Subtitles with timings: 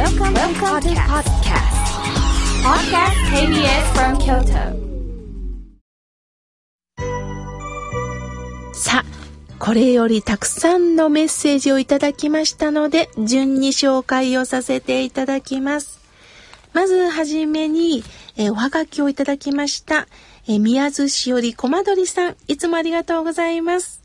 [0.00, 1.76] Welcome, Welcome to podcast.
[2.64, 4.72] Podcast KBS from Kyoto.
[8.72, 9.04] さあ、
[9.58, 16.00] これよりたくさんのメッセージをいただきましたので、順に紹介をさせていただきます。
[16.72, 18.02] まずはじめに、
[18.38, 20.08] えー、おはがきをいただきました。
[20.48, 24.00] えー、宮津市よりコマドリさん、いつもありがとうございます。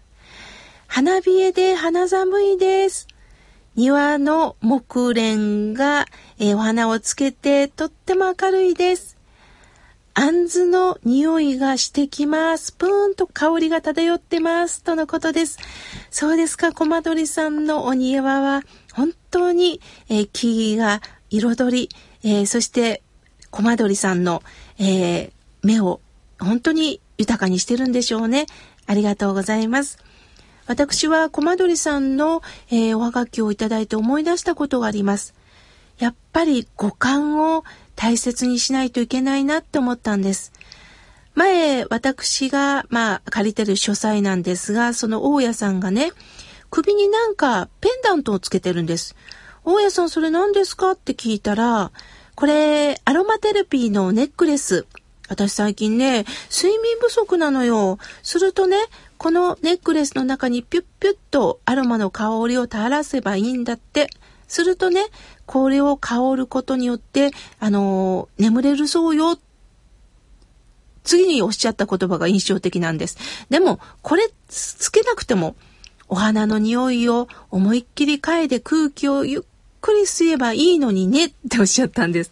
[0.87, 3.07] 花冷えで花寒いです。
[3.75, 6.05] 庭の木蓮が、
[6.39, 9.17] えー、お花をつけてとっても明るいです。
[10.13, 12.71] あんずの匂いがしてきます。
[12.71, 14.81] ぷーんと香りが漂ってます。
[14.81, 15.59] とのことです。
[16.09, 18.61] そうですか、コマドリさんのお庭は、
[18.93, 21.89] 本当に、えー、木々が彩り、
[22.23, 23.03] えー、そして、
[23.51, 24.41] コマドリさんの、
[24.79, 25.33] え、
[25.63, 25.99] 目を
[26.39, 28.45] 本当に豊かにしてるんでしょうね。
[28.87, 29.97] ありがとうございます。
[30.67, 35.33] 私はコマドリさんの、えー、おはがきをいただいて思い出したことがあります。
[35.99, 37.63] やっぱり五感を
[37.95, 40.51] 大切にしないといけないなって思ったんです。
[41.35, 46.11] 前、私が、まあ、借りてる書斎なんですが、その大家さんがね、
[46.69, 49.15] 首になんかペンダントをつけてるんです。
[49.63, 50.91] 大家さんそれ何ですか？
[50.91, 51.91] って聞いたら、
[52.35, 54.85] これ、アロマテラピーのネックレス。
[55.27, 57.97] 私最近ね、睡眠不足なのよ。
[58.23, 58.77] するとね、
[59.17, 64.09] このネックレスの中にピュッピュッとアロマの香りを垂らせばいいんだって。
[64.47, 65.05] するとね、
[65.45, 69.39] これを香ることによって、あのー、眠れるそうよ。
[71.03, 73.17] 次におっしゃった言葉が印象的なんです。
[73.49, 75.55] でも、これつけなくても、
[76.07, 79.41] お花の匂いを思いっきり嗅いで空気をゆっ
[79.81, 82.31] くり吸えばいいのにねっておっしゃったんです。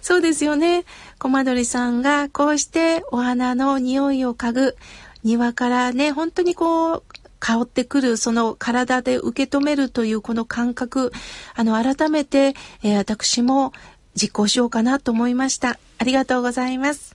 [0.00, 0.84] そうですよね。
[1.18, 4.76] コマドリさんがこうしてお花の匂いを嗅ぐ
[5.24, 7.02] 庭からね、本当にこう、
[7.40, 11.12] 香ってくる、その体で受け止めるというこの感覚、
[11.54, 13.72] あの、改めて、えー、私も
[14.14, 15.78] 実行しようかなと思いました。
[15.98, 17.14] ありがとうございます。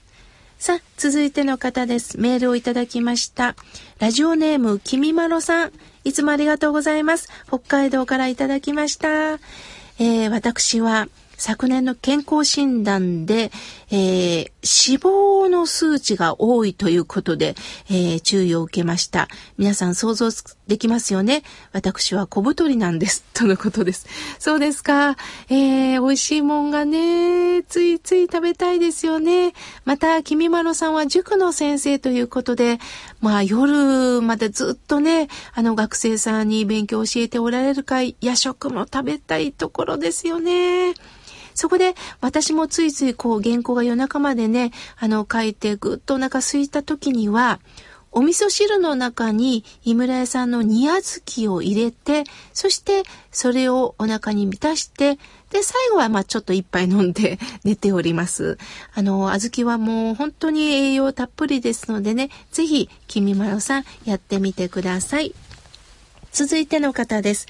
[0.57, 2.17] さあ、続いての方です。
[2.19, 3.55] メールをいただきました。
[3.99, 5.71] ラジオネーム、きみまろさん。
[6.03, 7.29] いつもありがとうございます。
[7.47, 9.33] 北海道からいただきました。
[9.99, 13.51] えー、私は、昨年の健康診断で、
[13.95, 17.53] えー、脂肪の数値が多いということで、
[17.91, 19.27] えー、注意を受けました。
[19.59, 20.31] 皆さん想像
[20.65, 21.43] できますよね？
[21.73, 23.23] 私は小太りなんです。
[23.35, 24.07] とのことです。
[24.39, 25.15] そうですか？
[25.49, 29.53] えー、美味しいもんがね、ついつい食べたいですよね。
[29.85, 32.79] また、君まろさんは塾の先生ということで、
[33.21, 40.95] まあ夜までずっとね、あの学生さんに勉強を教えておられるか夜食も食べたいところですよね。
[41.53, 47.59] そこで私もついついこう原稿が夜中までね、あの書いてぐっとお腹空いた時には、
[48.15, 55.17] お味噌汁の中に井村屋さんの煮小豆を入れて、そしてそれをお腹に満たして、
[55.49, 58.59] で、最後はまあちょっと一杯飲んで 寝ております。
[58.93, 65.33] あの、小豆はもう本当に栄養たっぷりですのでね、ぜひ、君まろさんやってみてください。
[66.31, 67.47] 続いての方です。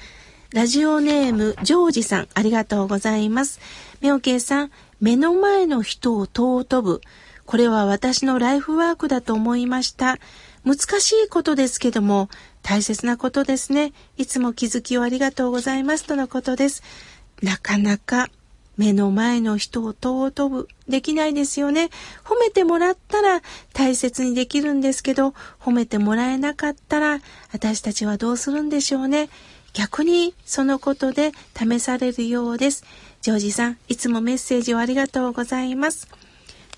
[0.54, 3.58] ラジオネーム、ジョージさん、ありがとうございます。
[4.00, 4.70] みょうけいさん、
[5.00, 7.00] 目の前の人を尊ぶ。
[7.44, 10.16] これは私のライフワークだと思いました。
[10.64, 12.28] 難しいことですけども、
[12.62, 13.92] 大切なことですね。
[14.16, 16.84] いつも気づきをありがとうございますとのことです。
[17.42, 18.28] なかなか
[18.76, 20.68] 目の前の人を尊ぶ。
[20.88, 21.90] できないですよね。
[22.24, 27.18] 褒めてもらったら大切にできるんですけど、褒めてもらえなかったら
[27.52, 29.30] 私たちはどうするんでしょうね。
[29.74, 32.84] 逆にそのことで試されるようです。
[33.20, 36.08] ジョージさん、いつもメッセージをありがとうございます。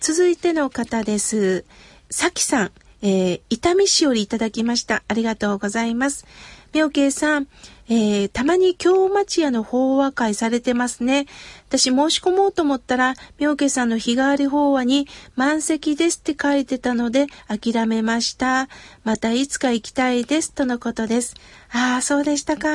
[0.00, 1.64] 続いての方です。
[2.10, 5.02] さきさん、えー、伊丹市よりいただきました。
[5.08, 6.26] ありがとうございます。
[6.72, 7.48] みょうけいさん、
[7.88, 11.26] えー、たまに京町屋の法話会されてますね。
[11.68, 18.68] 私申し込もうと思ったら、妙家さんの日替わり法話に満席ですって書いてたので諦めました。
[19.04, 21.34] またいつか行きたいですとのことです。
[21.72, 22.68] ああ、そうでしたか。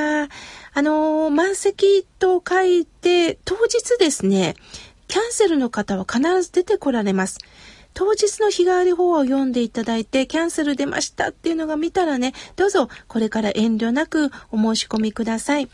[0.73, 4.55] あのー、満席と書いて、当日ですね、
[5.07, 7.39] キャンセルの方は必ず出てこられます。
[7.93, 15.69] 当日の日替わり法を読んでいただいて、キャンセル出ましたっていうのが見たらね、どうぞこれから遠慮なくお申し込みください。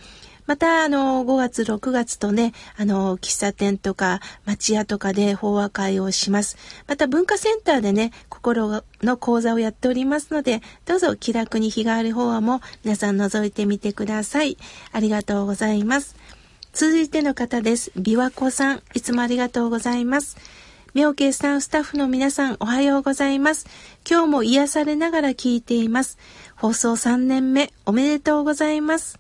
[0.48, 6.56] また、あの、5月、6月とね、あの、喫茶店とか、町屋とかで法話会をします。
[6.88, 14.58] また、文化センターでね、心の講座をやっておりますので、どうぞ気楽に日替わり法話も皆さん覗いてみてください。
[14.94, 16.16] ありがとうございます。
[16.72, 17.92] 続いての方です。
[17.98, 20.38] 琵琶湖さん、いつもありがとうございます。
[20.98, 23.68] 妙慶さん、スタッフの皆さん、おはようございます。
[24.10, 26.18] 今日も癒されながら聞いています。
[26.56, 29.20] 放送3年目、おめでとうございます。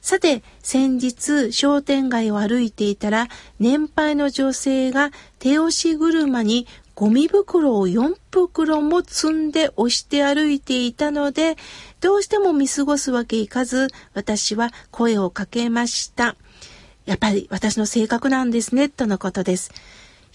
[0.00, 3.28] さて、先日、商店街を歩いていたら、
[3.60, 6.66] 年配の女性が手押し車に
[6.96, 11.56] ゴミ袋を4袋も積んで押して歩いていたので、
[12.00, 16.34] どうしても見過ごすわけいかず、私は声をかけました。
[17.06, 19.70] やっぱり私の性格なんですね、とのことです。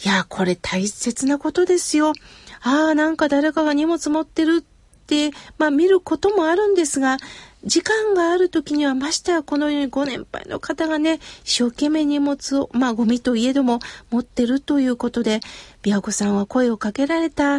[0.04, 2.14] いや、これ大切なことですよ。
[2.62, 7.18] ああ、なんか誰かが荷物持ってるって、まあ見ることもあるんですが、
[7.66, 13.80] 時間がある時にはましてはこのようにご年配の方がね、一生懸命荷物を、まあゴミといえども
[14.10, 15.42] 持ってるということで、
[15.84, 17.58] 琵琶湖さんは声をかけられた、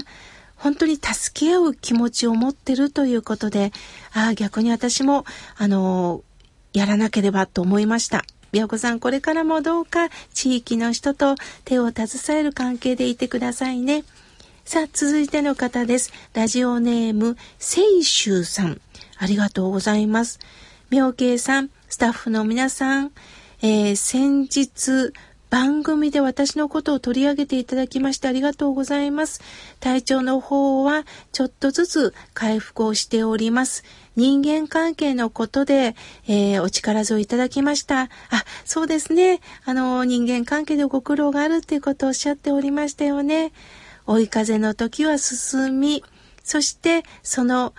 [0.57, 3.73] 本当に助け合う気持ちを持ってるということで、
[4.15, 5.27] ああ、逆に私も、
[5.57, 6.23] あの、
[6.73, 8.25] やらなければと思いました。
[8.52, 14.05] 琵琶湖さん、これからもどうか地域の人と手を携える関係でいてくださいね。
[14.64, 16.12] さあ、続いての方です。
[16.35, 18.81] ラジオネーム、せいしゅうさん。
[19.19, 20.38] ありがとうございます。
[20.91, 23.12] 妙慶さん、スタッフの皆さん、
[23.62, 25.12] えー、先日、
[25.50, 29.41] 番組で私のことを取り上げていただきましてありがとうございます。
[29.81, 33.82] 体調の方はちょっとずつ回復をしております。
[34.21, 35.97] 人間関係のことで、
[36.29, 38.03] えー、お力添えいただきました。
[38.03, 38.09] あ、
[38.67, 39.41] そうですね。
[39.65, 43.53] あの、人間関係でご苦労があるっていうことをおっしゃっておりましたよね。
[44.07, 46.05] 追い風の時は進み、
[46.45, 47.73] そしてその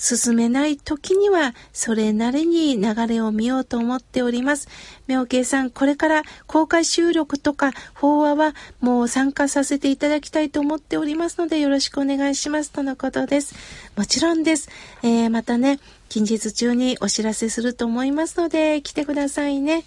[0.00, 4.68] 進めない時にはそれなりに流れを見ようと思っております。
[5.06, 13.54] 妙慶さん、これから公開収録とか法話はもう参加させていただきたいと思っておりますのでよろしくお願いしますとのことです。
[13.96, 14.70] もちろんです。
[15.02, 19.84] えー、またね、近日中にお知らせすると思いますので来てくださいね。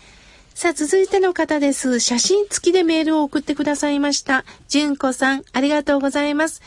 [0.54, 2.00] さあ、続いての方です。
[2.00, 4.46] 写真付きでメールを送ってくださいました。
[4.68, 6.62] 純子さん、ありがとうございます。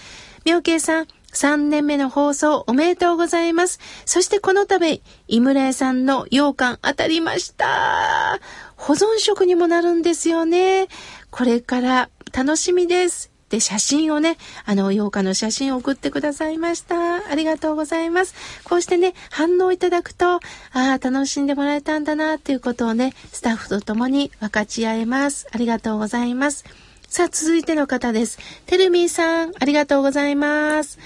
[0.45, 3.79] 妙慶さん、3年目の放送おめでとうございます。
[4.07, 8.41] そしてこの度、井村屋さんの羊羹当たりました。
[8.77, 10.89] 保存食にもなるんですよね。
[11.31, 13.31] これから楽しみです。
[13.51, 17.31] で、写真をね、あの、洋歌の写真を送ってくださいました。
[17.31, 18.35] ありがとうございます。
[18.65, 20.41] こうしてね、反応いただくと、あ
[20.73, 25.47] あ、楽しんでもらえたんだな、っていうことをね、スタッフと共に分かち合えます。
[25.53, 26.65] ありがとうございます。
[27.09, 28.39] さあ、続いての方です。
[28.67, 30.99] てるみーさん、ありがとうございます。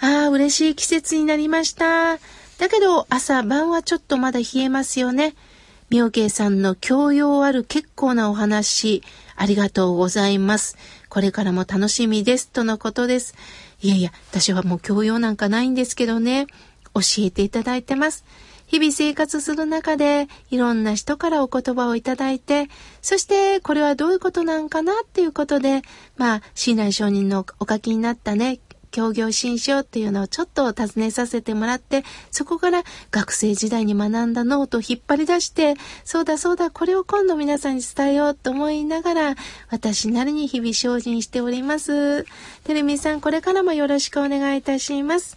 [0.00, 2.18] ああ、嬉しい季節になりました。
[2.58, 5.34] だけど、朝晩はちょっとまだ冷えますよね。
[5.88, 9.02] 妙慶さんの教養ある結構なお話、
[9.36, 10.76] ありがとうございます。
[11.08, 12.48] これからも楽しみです。
[12.48, 13.34] とのことです。
[13.82, 16.46] いやいや、私はもう教養なんかないんですけどね。
[16.94, 18.24] 教えていただいてます。
[18.66, 22.68] 日々生活する中でいろんな人からお言葉をいただいて、
[23.00, 25.82] そしてこれはどういうことなんかなっていうことで、
[26.16, 28.58] まあ、椎内承認のお書きになったね、
[28.96, 39.34] 協業新書っていうのをちょっと尋ねさせてもらって、そこから学生時代に学んだノートを引っ張り出して、そうだそうだ、これを今度皆さんに伝えようと思いながら、
[39.68, 42.24] 私なりに日々精進しております。
[42.64, 45.36] テレミさん、これからもよろしくお願いいたします。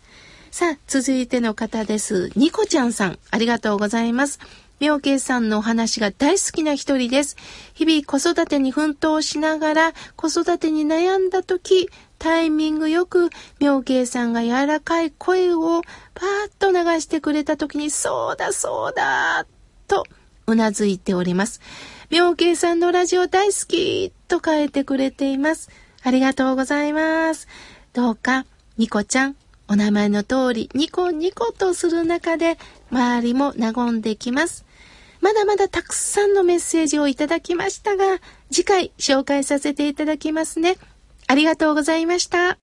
[0.51, 2.31] さあ、続いての方です。
[2.37, 4.39] ニコちゃんさん、ありがとうございます。
[4.79, 7.35] 妙慶さんのお話が大好きな一人です。
[7.73, 11.89] 日々子育てに奮闘しながら子育てに悩んだ時、
[12.19, 13.29] タイミングよく
[13.59, 15.81] 妙慶さんが柔らかい声を
[16.13, 19.45] パーッと流してくれた時に、そうだそうだ
[19.87, 20.03] と
[20.45, 21.61] うなずいております。
[22.09, 25.69] 妙慶さんのラジオ大好きと書いてくれています。
[26.03, 27.47] ありがとうございます。
[27.93, 28.45] どうか、
[28.77, 29.35] ニコちゃん、
[29.67, 32.57] お名前の通りニコニコとする中で
[32.91, 34.65] 周りも和んできます。
[35.21, 38.19] まだまだたくさんのメッセージをいただきましたが、
[38.51, 40.77] 次回紹介させていただきますね。
[41.31, 42.57] ありがとうございました。